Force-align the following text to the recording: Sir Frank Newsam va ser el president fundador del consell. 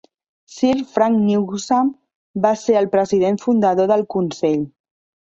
Sir 0.51 0.77
Frank 0.93 1.19
Newsam 1.25 1.91
va 2.45 2.53
ser 2.63 2.79
el 2.81 2.89
president 2.97 3.39
fundador 3.45 3.91
del 3.93 4.05
consell. 4.15 4.65